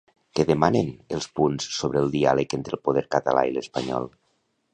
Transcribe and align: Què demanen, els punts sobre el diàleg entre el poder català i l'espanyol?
Què 0.37 0.43
demanen, 0.51 0.87
els 1.17 1.27
punts 1.39 1.67
sobre 1.81 2.01
el 2.07 2.09
diàleg 2.17 2.57
entre 2.59 2.77
el 2.79 2.83
poder 2.89 3.05
català 3.19 3.45
i 3.53 3.55
l'espanyol? 3.61 4.11